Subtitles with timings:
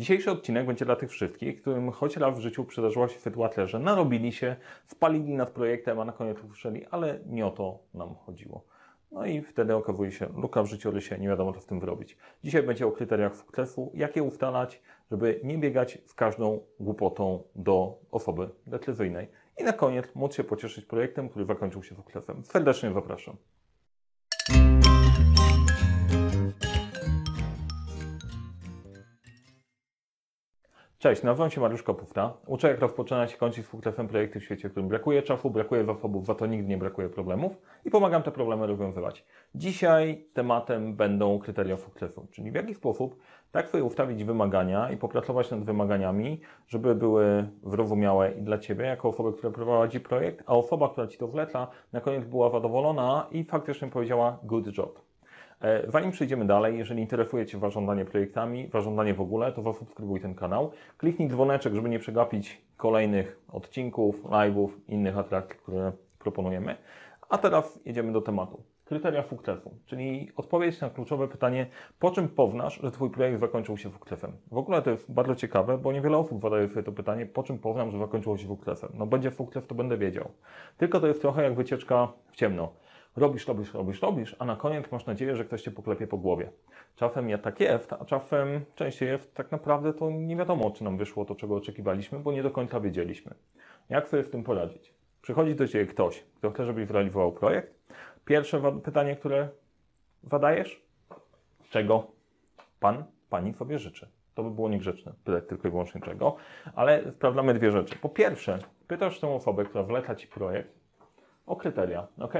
[0.00, 3.78] Dzisiejszy odcinek będzie dla tych wszystkich, którym choć raz w życiu przydarzyła się sytuacja, że
[3.78, 8.64] narobili się, spalili nad projektem, a na koniec usłyszeli, ale nie o to nam chodziło.
[9.12, 12.16] No i wtedy okazuje się luka w życiorysie, nie wiadomo co z tym wyrobić.
[12.44, 17.98] Dzisiaj będzie o kryteriach sukcesu, jak je ustalać, żeby nie biegać z każdą głupotą do
[18.10, 19.28] osoby decyzyjnej.
[19.58, 22.44] I na koniec móc się pocieszyć projektem, który zakończył się sukcesem.
[22.44, 23.36] Serdecznie zapraszam.
[31.00, 32.32] Cześć, nazywam się Mariusz Kopówta.
[32.46, 35.84] Uczę jak rozpoczynać i kończyć z sukcesem projekty w świecie, w którym brakuje czasu, brakuje
[35.84, 37.52] zasobów, za to nigdy nie brakuje problemów
[37.84, 39.24] i pomagam te problemy rozwiązywać.
[39.54, 43.16] Dzisiaj tematem będą kryteria sukcesu, czyli w jaki sposób
[43.52, 49.08] tak sobie ustawić wymagania i popracować nad wymaganiami, żeby były zrozumiałe i dla Ciebie, jako
[49.08, 53.44] osoby, która prowadzi projekt, a osoba, która Ci to zleca, na koniec była zadowolona i
[53.44, 55.09] faktycznie powiedziała good job.
[55.62, 60.34] E, zanim przejdziemy dalej, jeżeli interesuje Cię zarządzanie projektami, zarządzanie w ogóle, to zasubskrybuj ten
[60.34, 60.70] kanał.
[60.96, 66.76] Kliknij dzwoneczek, żeby nie przegapić kolejnych odcinków, live'ów, innych atrakcji, które proponujemy.
[67.28, 68.62] A teraz jedziemy do tematu.
[68.84, 71.66] Kryteria sukcesu, czyli odpowiedź na kluczowe pytanie,
[71.98, 74.32] po czym poznasz, że Twój projekt zakończył się sukcesem.
[74.50, 77.58] W ogóle to jest bardzo ciekawe, bo niewiele osób zadaje sobie to pytanie, po czym
[77.58, 78.90] poznam, że zakończyło się sukcesem.
[78.94, 80.30] No będzie sukces, to będę wiedział.
[80.76, 82.72] Tylko to jest trochę jak wycieczka w ciemno.
[83.20, 86.50] Robisz, robisz, robisz, robisz, a na koniec masz nadzieję, że ktoś cię poklepie po głowie.
[86.96, 90.98] Czasem ja tak jest, a czasem częściej jest tak naprawdę to nie wiadomo, czy nam
[90.98, 93.34] wyszło to, czego oczekiwaliśmy, bo nie do końca wiedzieliśmy.
[93.88, 94.94] Jak sobie z tym poradzić?
[95.22, 97.74] Przychodzi do ciebie ktoś, kto chce, żebyś zrealizował projekt.
[98.24, 99.48] Pierwsze pytanie, które
[100.22, 100.82] zadajesz?
[101.70, 102.06] Czego
[102.80, 104.08] pan, pani sobie życzy?
[104.34, 106.36] To by było niegrzeczne, pytać tylko i wyłącznie czego,
[106.74, 107.96] ale sprawdzamy dwie rzeczy.
[107.96, 110.74] Po pierwsze, pytasz tę osobę, która wleca ci projekt,
[111.46, 112.34] o kryteria, ok?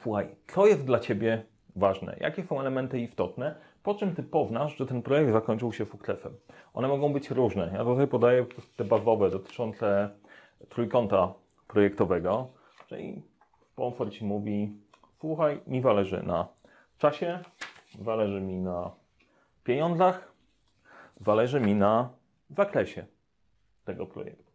[0.00, 1.44] Słuchaj, co jest dla Ciebie
[1.76, 2.16] ważne?
[2.20, 3.54] Jakie są elementy istotne?
[3.82, 6.36] Po czym Ty poznasz, że ten projekt zakończył się sukcesem?
[6.74, 7.70] One mogą być różne.
[7.74, 10.10] Ja tutaj podaję te bazowe dotyczące
[10.68, 11.34] trójkąta
[11.68, 12.48] projektowego,
[12.88, 13.22] czyli
[13.72, 14.72] sponsor Ci mówi,
[15.20, 16.48] słuchaj, mi zależy na
[16.98, 17.38] czasie,
[18.00, 18.90] zależy mi na
[19.64, 20.32] pieniądzach,
[21.20, 22.08] zależy mi na
[22.50, 23.06] zakresie
[23.84, 24.52] tego projektu.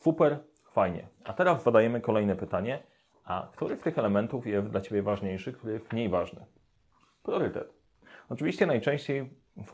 [0.00, 0.38] Super,
[0.72, 1.08] fajnie.
[1.24, 2.82] A teraz zadajemy kolejne pytanie
[3.28, 6.46] a który z tych elementów jest dla Ciebie ważniejszy, który jest mniej ważny?
[7.22, 7.72] Priorytet.
[8.28, 9.30] Oczywiście najczęściej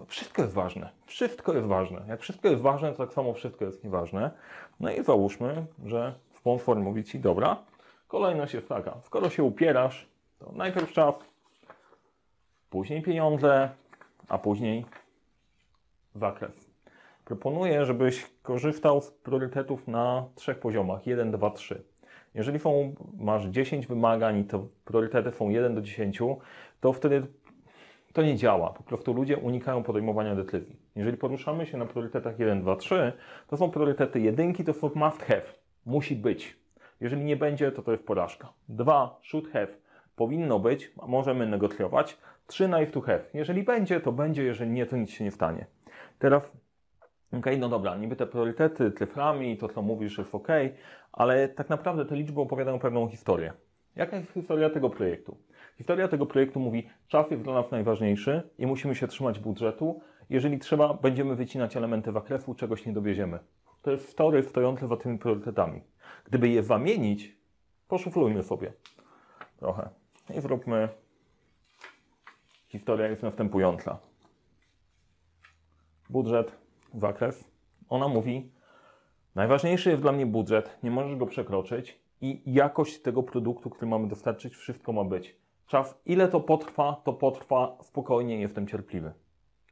[0.06, 0.90] wszystko jest ważne.
[1.06, 2.04] Wszystko jest ważne.
[2.08, 4.30] Jak wszystko jest ważne, to tak samo wszystko jest nieważne.
[4.80, 7.56] No i załóżmy, że sponsor mówi Ci, dobra,
[8.08, 8.94] kolejność jest taka.
[9.04, 11.14] Skoro się upierasz, to najpierw czas,
[12.70, 13.70] później pieniądze,
[14.28, 14.84] a później
[16.14, 16.70] zakres.
[17.24, 21.06] Proponuję, żebyś korzystał z priorytetów na trzech poziomach.
[21.06, 21.84] 1, 2, 3.
[22.34, 26.18] Jeżeli są, masz 10 wymagań i to priorytety są 1 do 10,
[26.80, 27.26] to wtedy
[28.12, 28.70] to nie działa.
[28.70, 30.76] Po prostu ludzie unikają podejmowania decyzji.
[30.96, 33.12] Jeżeli poruszamy się na priorytetach 1, 2, 3,
[33.48, 35.42] to są priorytety jedynki, to są must have.
[35.86, 36.56] Musi być.
[37.00, 38.52] Jeżeli nie będzie, to to jest porażka.
[38.68, 39.68] 2, should have.
[40.16, 42.18] Powinno być, możemy negocjować.
[42.46, 43.20] 3, nice to have.
[43.34, 45.66] Jeżeli będzie, to będzie, jeżeli nie, to nic się nie stanie.
[46.18, 46.52] Teraz
[47.38, 50.48] OK, no dobra, niby te priorytety cyframi, to co mówisz jest ok,
[51.12, 53.52] ale tak naprawdę te liczby opowiadają pewną historię.
[53.96, 55.36] Jaka jest historia tego projektu?
[55.78, 60.00] Historia tego projektu mówi, czas jest dla nas najważniejszy i musimy się trzymać budżetu.
[60.30, 63.38] Jeżeli trzeba, będziemy wycinać elementy zakresu, czegoś nie dowieziemy.
[63.82, 65.80] To jest story stojące za tymi priorytetami.
[66.24, 67.36] Gdyby je zamienić,
[67.88, 68.72] poszuflujmy sobie
[69.58, 69.88] trochę
[70.36, 70.88] i zróbmy.
[72.68, 73.98] Historia jest następująca.
[76.10, 76.63] Budżet
[76.98, 77.44] zakres.
[77.88, 78.52] Ona mówi,
[79.34, 84.08] najważniejszy jest dla mnie budżet, nie możesz go przekroczyć i jakość tego produktu, który mamy
[84.08, 85.36] dostarczyć, wszystko ma być.
[85.66, 89.12] Czas, ile to potrwa, to potrwa, spokojnie jestem cierpliwy.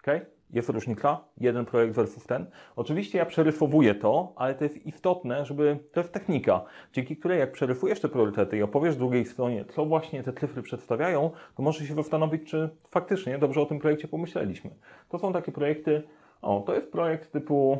[0.00, 0.06] ok?
[0.50, 2.46] Jest różnica, jeden projekt versus ten.
[2.76, 7.52] Oczywiście ja przerysowuję to, ale to jest istotne, żeby, to jest technika, dzięki której jak
[7.52, 11.94] przerysujesz te priorytety i opowiesz drugiej stronie, co właśnie te cyfry przedstawiają, to możesz się
[11.94, 14.70] zastanowić, czy faktycznie dobrze o tym projekcie pomyśleliśmy.
[15.08, 16.02] To są takie projekty,
[16.42, 17.78] o, to jest projekt typu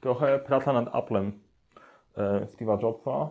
[0.00, 1.32] trochę praca nad Applem
[2.16, 3.28] e, Steve'a Jobsa.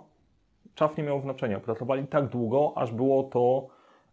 [0.75, 1.59] Czas nie miał znaczenia.
[1.59, 3.67] Pracowali tak długo, aż było to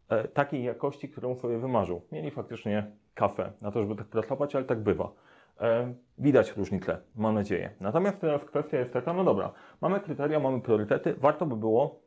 [0.08, 2.02] e, takiej jakości, którą sobie wymarzył.
[2.12, 5.12] Mieli faktycznie kafę na to, żeby tak pracować, ale tak bywa.
[5.60, 7.70] E, widać różnicę, mam nadzieję.
[7.80, 12.00] Natomiast teraz kwestia jest taka, no dobra, mamy kryteria, mamy priorytety, warto by było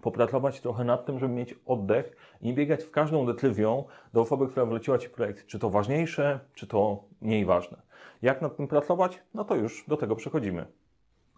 [0.00, 4.48] popracować trochę nad tym, żeby mieć oddech i nie biegać w każdą decyzją do osoby,
[4.48, 5.46] która wleciła Ci projekt.
[5.46, 7.91] Czy to ważniejsze, czy to mniej ważne.
[8.22, 9.22] Jak nad tym pracować?
[9.34, 10.66] No to już do tego przechodzimy.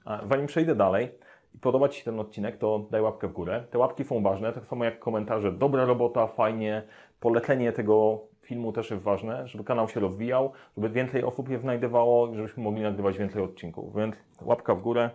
[0.05, 1.09] A zanim przejdę dalej
[1.55, 3.65] i podoba Ci się ten odcinek, to daj łapkę w górę.
[3.71, 5.53] Te łapki są ważne, tak samo jak komentarze.
[5.53, 6.83] Dobra robota, fajnie,
[7.21, 12.29] polecenie tego filmu też jest ważne, żeby kanał się rozwijał, żeby więcej osób je znajdowało
[12.29, 13.97] i żebyśmy mogli nagrywać więcej odcinków.
[13.97, 15.11] Więc łapka w górę,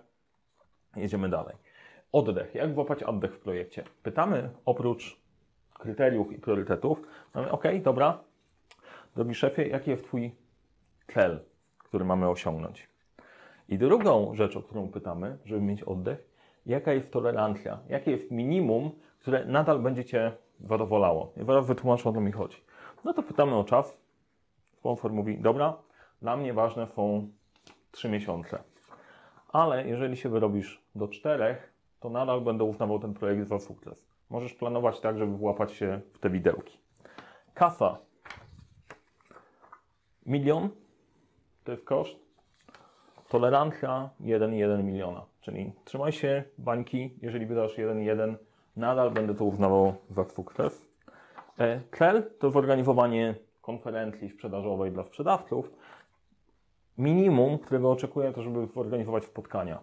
[0.96, 1.56] jedziemy dalej.
[2.12, 2.56] Oddech.
[2.56, 3.84] Jak złapać oddech w projekcie?
[4.04, 5.19] Pytamy oprócz
[5.74, 7.01] kryteriów i priorytetów,
[7.34, 8.19] mamy OK, dobra,
[9.16, 10.31] drogi szefie, jaki jest Twój
[11.14, 11.40] cel,
[11.78, 12.90] który mamy osiągnąć?
[13.70, 16.30] I drugą rzeczą, którą pytamy, żeby mieć oddech,
[16.66, 21.34] jaka jest tolerancja, jakie jest minimum, które nadal będzie Cię zadowalało.
[21.42, 22.58] I zaraz wytłumaczę, o co mi chodzi.
[23.04, 23.98] No to pytamy o czas.
[24.74, 25.78] Sponsor mówi, dobra,
[26.22, 27.28] dla mnie ważne są
[27.92, 28.64] 3 miesiące.
[29.50, 31.58] Ale jeżeli się wyrobisz do 4,
[32.00, 34.06] to nadal będę uznawał ten projekt za sukces.
[34.30, 36.78] Możesz planować tak, żeby włapać się w te widełki.
[37.54, 37.98] Kasa.
[40.26, 40.70] Milion
[41.69, 42.19] to jest koszt.
[43.27, 45.25] Tolerancja 1,1 miliona.
[45.42, 48.36] Czyli trzymaj się bańki, jeżeli wydasz 1,1,
[48.75, 50.88] nadal będę to uznawał za sukces.
[51.60, 55.71] E, cel to zorganizowanie konferencji sprzedażowej dla sprzedawców.
[56.98, 59.80] Minimum, którego oczekuję, to żeby zorganizować spotkania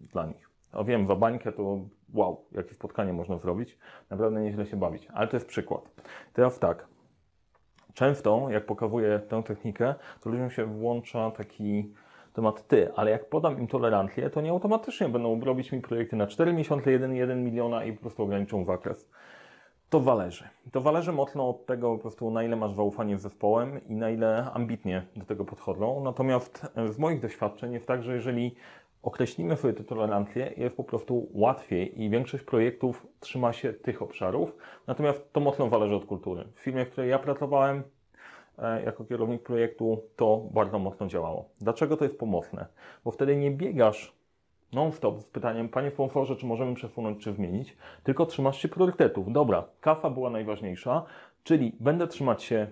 [0.00, 0.50] dla nich.
[0.72, 1.78] O wiem, za bańkę to
[2.14, 3.78] wow, jakie spotkanie można zrobić.
[4.10, 5.08] Naprawdę nieźle się bawić.
[5.14, 5.90] Ale to jest przykład.
[6.32, 6.95] Teraz tak.
[7.96, 11.92] Często, jak pokazuję tę technikę, to ludziom się włącza taki
[12.32, 16.26] temat ty, ale jak podam im tolerancję, to nie automatycznie będą robić mi projekty na
[16.26, 19.08] 4 miesiące, 1,1 miliona i po prostu ograniczą zakres.
[19.90, 20.44] To zależy.
[20.72, 24.10] To zależy mocno od tego po prostu, na ile masz zaufanie z zespołem i na
[24.10, 26.04] ile ambitnie do tego podchodzą.
[26.04, 28.54] Natomiast z moich doświadczeń jest tak, że jeżeli
[29.06, 34.56] określimy sobie te tolerancje, jest po prostu łatwiej i większość projektów trzyma się tych obszarów.
[34.86, 36.44] Natomiast to mocno zależy od kultury.
[36.54, 37.82] W firmie, w której ja pracowałem,
[38.58, 41.48] e, jako kierownik projektu, to bardzo mocno działało.
[41.60, 42.66] Dlaczego to jest pomocne?
[43.04, 44.12] Bo wtedy nie biegasz
[44.72, 49.32] non-stop z pytaniem, panie sponsorze, czy możemy przesunąć, czy zmienić, tylko trzymasz się priorytetów.
[49.32, 51.04] Dobra, kafa była najważniejsza,
[51.44, 52.66] czyli będę trzymać się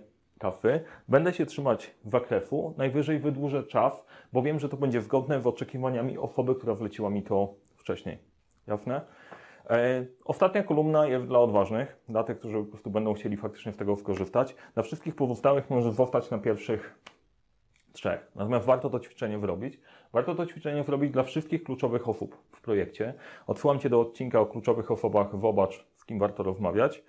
[0.44, 5.46] kafy, będę się trzymać zakresu, najwyżej wydłużę czas, bo wiem, że to będzie zgodne z
[5.46, 8.18] oczekiwaniami osoby, która wleciła mi to wcześniej.
[8.66, 9.00] Jasne?
[9.70, 13.76] E, ostatnia kolumna jest dla odważnych, dla tych, którzy po prostu będą chcieli faktycznie z
[13.76, 14.56] tego skorzystać.
[14.74, 16.98] Dla wszystkich pozostałych może zostać na pierwszych
[17.92, 18.30] trzech.
[18.34, 19.80] Natomiast warto to ćwiczenie zrobić.
[20.12, 23.14] Warto to ćwiczenie zrobić dla wszystkich kluczowych osób w projekcie.
[23.46, 25.40] Odsyłam Cię do odcinka o kluczowych osobach.
[25.40, 27.02] Zobacz, z kim warto rozmawiać.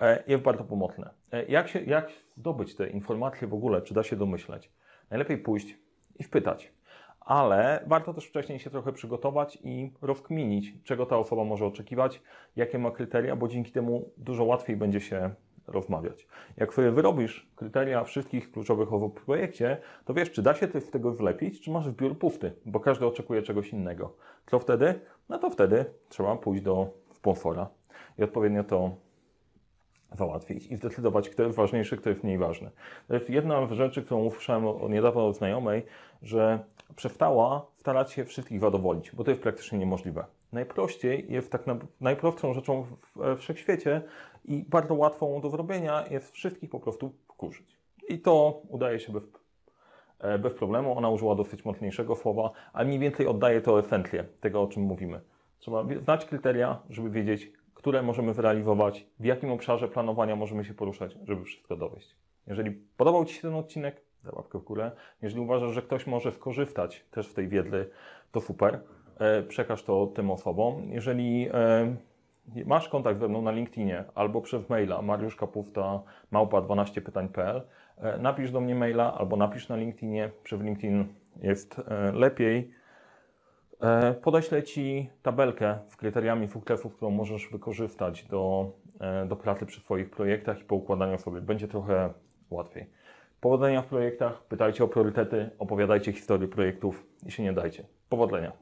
[0.00, 1.10] E, jest bardzo pomocne.
[1.32, 3.82] E, jak, się, jak zdobyć te informacje w ogóle?
[3.82, 4.70] Czy da się domyśleć?
[5.10, 5.78] Najlepiej pójść
[6.18, 6.72] i wpytać.
[7.20, 12.22] Ale warto też wcześniej się trochę przygotować i rozkminić, czego ta osoba może oczekiwać,
[12.56, 15.30] jakie ma kryteria, bo dzięki temu dużo łatwiej będzie się
[15.66, 16.26] rozmawiać.
[16.56, 20.90] Jak sobie wyrobisz kryteria wszystkich kluczowych osób w projekcie, to wiesz, czy da się z
[20.90, 24.16] tego wlepić, czy masz zbiór pusty, bo każdy oczekuje czegoś innego.
[24.46, 25.00] Co wtedy?
[25.28, 27.68] No to wtedy trzeba pójść do sponsora
[28.18, 28.90] i odpowiednio to
[30.14, 32.70] załatwić i zdecydować, kto jest ważniejszy, kto jest mniej ważny.
[33.08, 35.82] To jest jedna z rzeczy, którą usłyszałem niedawno od znajomej,
[36.22, 36.58] że
[36.96, 40.24] przestała starać się wszystkich zadowolić, bo to jest praktycznie niemożliwe.
[40.52, 42.86] Najprościej jest tak na, najprostszą rzeczą
[43.16, 44.02] w wszechświecie
[44.44, 47.76] i bardzo łatwą do zrobienia jest wszystkich po prostu wkurzyć.
[48.08, 49.22] I to udaje się bez,
[50.18, 50.98] e, bez problemu.
[50.98, 55.20] Ona użyła dosyć mocniejszego słowa, ale mniej więcej oddaje to esencję tego, o czym mówimy.
[55.58, 61.16] Trzeba znać kryteria, żeby wiedzieć, które możemy zrealizować, w jakim obszarze planowania możemy się poruszać,
[61.24, 62.16] żeby wszystko dowieść.
[62.46, 64.90] Jeżeli podobał Ci się ten odcinek, daj łapkę w górę.
[65.22, 67.90] Jeżeli uważasz, że ktoś może skorzystać też w tej wiedzy,
[68.32, 68.80] to super.
[69.18, 70.90] E, przekaż to tym osobom.
[70.90, 71.96] Jeżeli e,
[72.66, 77.62] masz kontakt ze mną na LinkedInie albo przez maila mariuszkapufta małpa 12pytań.pl
[77.98, 80.30] e, napisz do mnie maila albo napisz na LinkedInie.
[80.42, 81.04] Przez LinkedIn
[81.42, 81.80] jest
[82.12, 82.70] lepiej
[84.22, 90.10] podeślę Ci tabelkę z kryteriami sukcesów, którą możesz wykorzystać do, e, do pracy przy Twoich
[90.10, 91.40] projektach i po układaniu sobie.
[91.40, 92.12] Będzie trochę
[92.50, 92.90] łatwiej.
[93.40, 97.84] Powodzenia w projektach, pytajcie o priorytety, opowiadajcie historię projektów i się nie dajcie.
[98.08, 98.52] Powodzenia.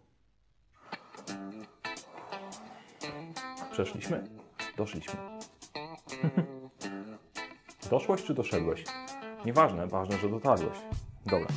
[3.72, 4.24] Przeszliśmy?
[4.76, 5.14] Doszliśmy.
[7.90, 8.84] Doszłeś czy doszedłeś?
[9.44, 10.78] Nieważne, ważne, że dotarłeś.
[11.26, 11.48] Dobra.